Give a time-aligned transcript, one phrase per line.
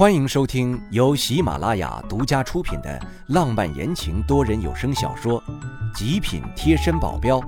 [0.00, 5.42] 欢迎收听由喜马拉雅独家出品的浪漫言情多人有声小说
[5.94, 7.38] 《极品贴身保镖》，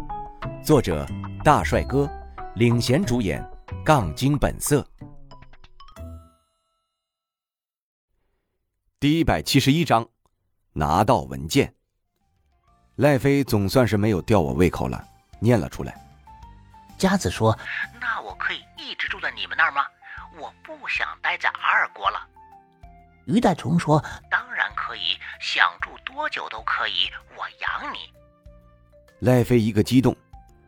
[0.62, 1.09] 作者
[1.43, 2.07] 大帅哥
[2.57, 3.43] 领衔主演，
[3.83, 4.87] 杠精本色。
[9.00, 10.07] 第一百七十一章，
[10.75, 11.75] 拿到文件。
[12.96, 15.03] 赖飞总算是没有吊我胃口了，
[15.41, 15.98] 念了出来。
[16.98, 17.59] 佳子说
[17.98, 19.87] ：“那我可以一直住在你们那儿吗？
[20.39, 22.29] 我不想待在阿尔国了。”
[23.27, 27.98] 于代虫说：“当然可以，想住多久都可以，我养你。”
[29.21, 30.17] 赖飞一个激动，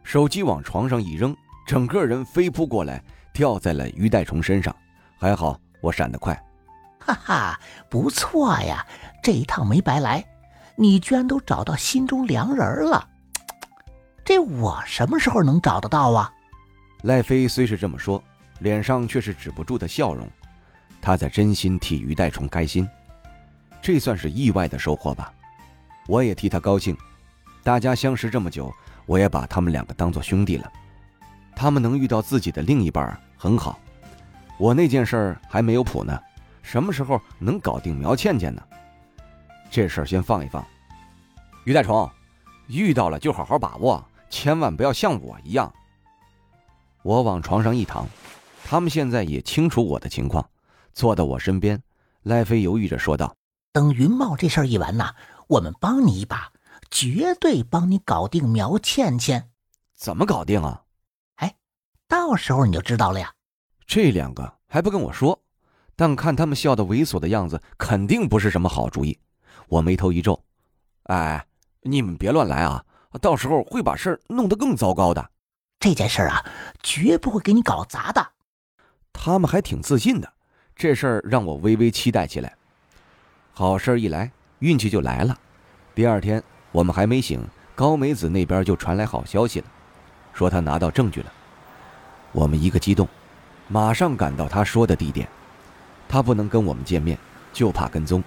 [0.02, 1.36] 手机往床上一扔，
[1.66, 4.74] 整个人飞扑过来，掉在了于代虫身上。
[5.18, 6.34] 还好我闪得快，
[7.00, 8.86] 哈哈，不错呀，
[9.22, 10.24] 这一趟没白来。
[10.76, 13.08] 你居然都找到心中良人了，
[14.24, 16.32] 这我什么时候能找得到啊？
[17.02, 18.22] 赖飞虽是这么说，
[18.58, 20.28] 脸上却是止不住的笑容。
[21.04, 22.88] 他在真心替于代虫开心，
[23.82, 25.30] 这算是意外的收获吧。
[26.06, 26.96] 我也替他高兴。
[27.62, 28.72] 大家相识这么久，
[29.04, 30.72] 我也把他们两个当做兄弟了。
[31.54, 33.78] 他们能遇到自己的另一半很好。
[34.56, 36.18] 我那件事儿还没有谱呢，
[36.62, 38.62] 什么时候能搞定苗倩倩呢？
[39.70, 40.66] 这事儿先放一放。
[41.64, 42.10] 于代虫，
[42.66, 45.70] 遇到了就好好把握，千万不要像我一样。
[47.02, 48.06] 我往床上一躺，
[48.64, 50.42] 他们现在也清楚我的情况。
[50.94, 51.82] 坐到我身边，
[52.22, 53.36] 赖飞犹豫着说道
[53.72, 55.12] ：“等云茂这事儿一完呐，
[55.48, 56.52] 我们帮你一把，
[56.88, 59.50] 绝对帮你搞定苗倩倩。
[59.96, 60.84] 怎么搞定啊？
[61.36, 61.56] 哎，
[62.06, 63.32] 到时候你就知道了呀。
[63.86, 65.42] 这两个还不跟我说，
[65.96, 69.18] 但看他们笑得猥琐的样子，肯定不是什么好主意。
[69.66, 70.40] 我眉头一皱，
[71.04, 71.44] 哎，
[71.82, 72.84] 你们别乱来啊，
[73.20, 75.30] 到时候会把事儿弄得更糟糕的。
[75.80, 76.46] 这件事啊，
[76.84, 78.24] 绝不会给你搞砸的。
[79.12, 80.32] 他们还挺自信的。”
[80.76, 82.52] 这事儿让我微微期待起来。
[83.52, 85.38] 好事一来，运气就来了。
[85.94, 87.40] 第二天，我们还没醒，
[87.74, 89.66] 高美子那边就传来好消息了，
[90.32, 91.32] 说她拿到证据了。
[92.32, 93.08] 我们一个激动，
[93.68, 95.28] 马上赶到她说的地点。
[96.08, 97.16] 她不能跟我们见面，
[97.52, 98.22] 就怕跟踪，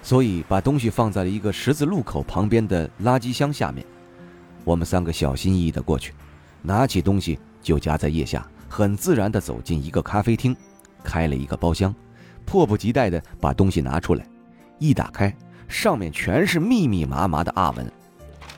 [0.00, 3.84] 所以把东西放在了一个十字路口旁边的垃圾箱下面。
[4.64, 6.14] 我们三个小心翼翼地过去，
[6.62, 10.56] 拿起东西就夹在腋下，很自然地走进一个咖啡厅。
[11.02, 11.94] 开了一个包厢，
[12.44, 14.26] 迫不及待地把东西拿出来，
[14.78, 15.34] 一打开，
[15.68, 17.90] 上面全是密密麻麻的阿文。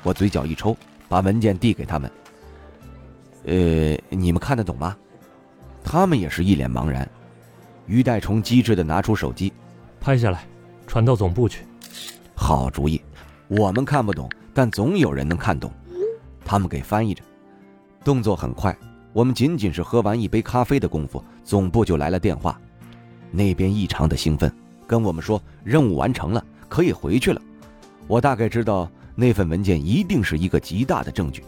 [0.02, 0.76] 我嘴角一抽，
[1.08, 2.10] 把文件递给他们。
[3.44, 4.96] 呃，你们看得懂吗？
[5.82, 7.08] 他们也是一脸茫然。
[7.86, 9.52] 于代虫机智地拿出手机，
[10.00, 10.46] 拍下来，
[10.86, 11.64] 传到总部去。
[12.36, 13.00] 好主意，
[13.48, 15.72] 我们看不懂，但总有人能看懂。
[16.44, 17.22] 他们给翻译着，
[18.04, 18.76] 动作很快。
[19.12, 22.60] 我们仅仅是喝完一杯咖啡的功夫，总部就来了电话，
[23.32, 24.52] 那边异常的兴奋，
[24.86, 27.42] 跟我们说任务完成了，可以回去了。
[28.06, 31.42] 我大概知道那份文件一定是一个极大的证据，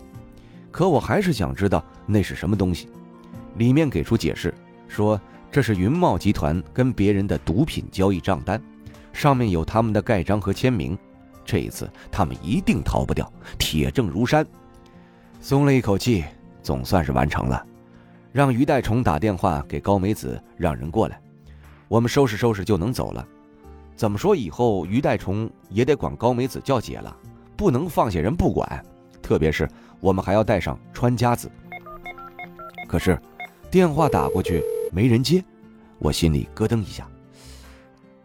[0.73, 2.89] 可我还是想知道那是什么东西。
[3.57, 4.53] 里面给出解释
[4.89, 5.21] 说，
[5.51, 8.61] 这是云茂集团跟别人的毒品交易账单，
[9.13, 10.99] 上面有他们的盖章和签名，
[11.45, 14.45] 这一次他们一定逃不掉，铁证如山。
[15.41, 16.25] 松了一口气。
[16.63, 17.65] 总算是完成了，
[18.33, 21.21] 让于代虫打电话给高美子，让人过来，
[21.89, 23.27] 我们收拾收拾就能走了。
[23.95, 27.15] 怎么说，以后于代虫也得管高美子叫姐了，
[27.57, 28.85] 不能放下人不管。
[29.21, 29.69] 特别是
[30.01, 31.51] 我们还要带上川家子。
[32.89, 33.19] 可是，
[33.71, 35.45] 电话打过去没人接，
[35.99, 37.07] 我心里咯噔一下。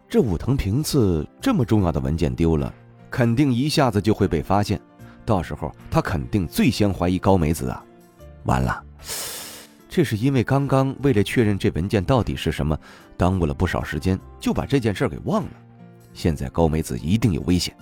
[0.08, 2.72] 这武藤平次这么重要的文件丢了，
[3.10, 4.80] 肯定一下子就会被发现，
[5.24, 7.84] 到时候他肯定最先怀疑高美子啊。
[8.48, 8.82] 完了，
[9.90, 12.76] 这是因为刚刚为了确认这文件到底是什么，
[13.14, 15.50] 耽误了不少时间，就把这件事给忘了。
[16.14, 17.76] 现在高美子一定有危险。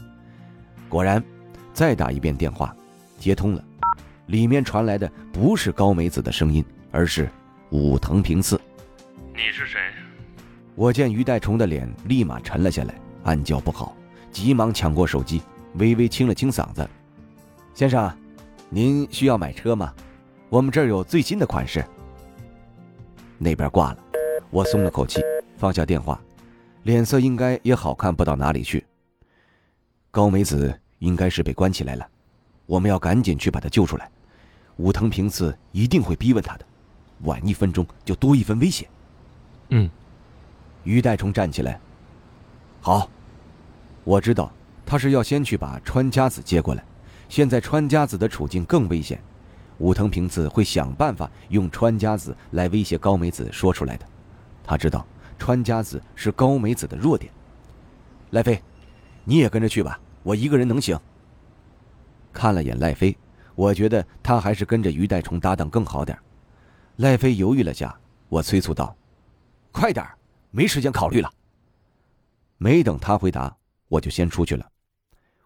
[0.89, 1.23] 果然，
[1.73, 2.75] 再打一遍电话，
[3.17, 3.65] 接通了，
[4.27, 7.31] 里面传来的不是高美子的声音，而是
[7.71, 8.61] 武藤平次。
[9.35, 9.79] 你是谁？
[10.75, 13.97] 我见于代虫的脸立马沉了下来，暗叫不好，
[14.33, 15.41] 急忙抢过手机，
[15.75, 16.91] 微微清了清嗓子
[17.73, 18.13] ：“先生，
[18.69, 19.95] 您需要买车吗？”
[20.57, 21.85] 我们这儿有最新的款式。
[23.37, 23.99] 那边挂了，
[24.49, 25.21] 我松了口气，
[25.59, 26.19] 放下电话，
[26.85, 28.83] 脸色应该也好看不到哪里去。
[30.11, 32.09] 高美子应该是被关起来了，
[32.65, 34.11] 我们要赶紧去把她救出来。
[34.79, 36.65] 武藤平次一定会逼问她的，
[37.25, 38.89] 晚一分钟就多一分危险。
[39.69, 39.91] 嗯。
[40.85, 41.79] 于代虫站起来。
[42.81, 43.11] 好，
[44.05, 44.51] 我知道
[44.87, 46.83] 他是要先去把川家子接过来，
[47.29, 49.23] 现在川家子的处境更危险。
[49.79, 54.07] 武藤平次会想办法用川家子来威胁高美子说出来的，
[54.65, 55.07] 他知道
[55.39, 57.33] 川家子是高美子的弱点。
[58.31, 58.63] 赖飞，
[59.25, 60.99] 你也跟着去吧，我一个人能行。
[62.33, 63.17] 看了眼赖飞，
[63.55, 66.19] 我觉得他还是跟着于代虫搭档更好点。
[66.97, 67.95] 赖飞犹豫了下，
[68.29, 68.97] 我催促道
[69.73, 70.07] ：“快点
[70.51, 71.31] 没时间考虑了。”
[72.59, 73.55] 没等他回答，
[73.89, 74.67] 我就先出去了。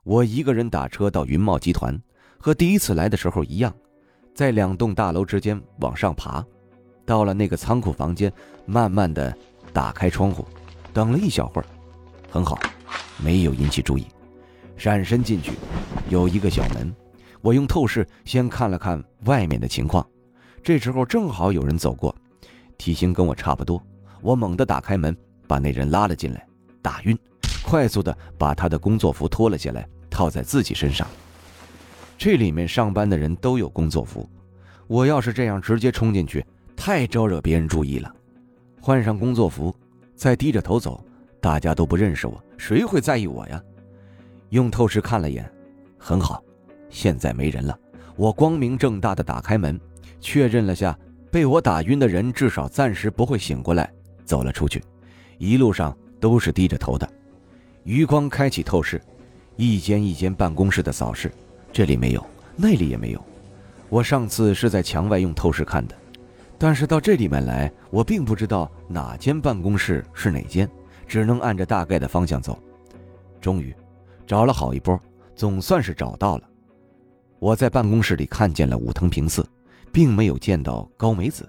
[0.05, 2.01] 我一个人打车到云茂集团，
[2.39, 3.75] 和第一次来的时候一样，
[4.35, 6.45] 在两栋大楼之间往上爬。
[7.05, 8.33] 到了那个仓库房间，
[8.67, 9.37] 慢慢的
[9.73, 10.47] 打开窗户，
[10.93, 11.67] 等了一小会儿，
[12.31, 12.59] 很好，
[13.19, 14.07] 没有引起注意。
[14.77, 15.53] 闪身进去，
[16.09, 16.95] 有一个小门，
[17.43, 20.07] 我用透视先看了看外面的情况。
[20.63, 22.15] 这时候正好有人走过，
[22.79, 23.83] 体型跟我差不多。
[24.23, 25.17] 我猛地打开门，
[25.49, 26.47] 把那人拉了进来，
[26.81, 27.19] 打晕，
[27.65, 31.07] 快速的把他的工作服脱了下来，套在自己身上。
[32.21, 34.29] 这里面上班的人都有工作服，
[34.89, 36.45] 我要是这样直接冲进去。
[36.77, 38.15] 太招惹别人注意了，
[38.79, 39.75] 换上工作服，
[40.15, 41.03] 再低着头走，
[41.41, 43.59] 大家都不认识我，谁会在意我呀？
[44.51, 45.51] 用透视看了眼，
[45.97, 46.45] 很好，
[46.91, 47.75] 现在没人了。
[48.17, 49.81] 我光明正大的打开门，
[50.21, 50.95] 确认了下
[51.31, 53.91] 被我打晕的人至少暂时不会醒过来，
[54.27, 54.85] 走了出去。
[55.39, 57.11] 一路上都是低着头的，
[57.83, 59.01] 余光开启透视，
[59.57, 61.33] 一间一间办公室的扫视，
[61.73, 62.27] 这里没有，
[62.57, 63.25] 那里也没有。
[63.89, 65.95] 我上次是在墙外用透视看的。
[66.59, 70.69] 但是到这里面来，我并不知道哪间办公室是哪间，
[71.09, 72.63] 只能按着大概的方向走。
[73.41, 73.75] 终于，
[74.27, 75.01] 找了好一波，
[75.35, 76.45] 总算是找到了。
[77.39, 79.43] 我在办公室里看见了武藤平次，
[79.91, 81.49] 并没有见到高美子。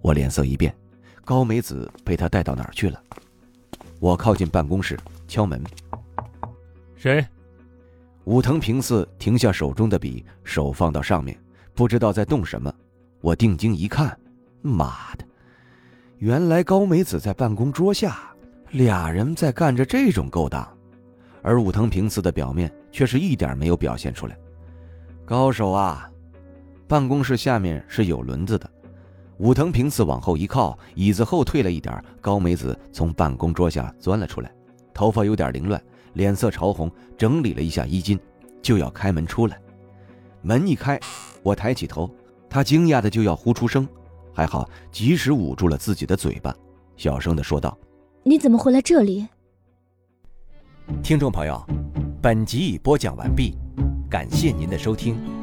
[0.00, 0.74] 我脸色一变，
[1.26, 2.98] 高美子被他带到哪儿去了？
[4.00, 4.98] 我靠近办公室，
[5.28, 5.62] 敲门。
[6.96, 7.22] 谁？
[8.24, 11.36] 武藤平次停下手中的笔，手放到上面，
[11.74, 12.72] 不知道在动什么。
[13.20, 14.16] 我定睛一看。
[14.60, 15.24] 妈的！
[16.18, 18.32] 原来高美子在办公桌下，
[18.70, 20.64] 俩人在干着这种勾当，
[21.42, 24.38] 而武藤平次的表面却是一点没有表现出来。
[25.24, 26.08] 高手啊！
[26.86, 28.70] 办公室下面是有轮子的，
[29.38, 34.52] 武藤平次往后一靠，椅子后退了一点，高美子从办公桌下钻了出来，
[34.94, 35.82] 头发有点凌乱，
[36.14, 38.18] 脸色潮红，整理了一下衣襟，
[38.60, 39.58] 就要开门出来。
[40.42, 40.98] 门一开，
[41.42, 42.10] 我抬起头，
[42.48, 43.86] 他惊讶的就要呼出声。
[44.32, 46.54] 还好，及时捂住了自己的嘴巴，
[46.96, 47.76] 小声的说道
[48.24, 49.28] ：“你怎么会来这里？”
[51.02, 51.64] 听众朋友，
[52.20, 53.54] 本集已播讲完毕，
[54.10, 55.41] 感谢您的收听。